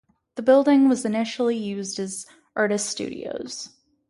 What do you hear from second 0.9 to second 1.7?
initially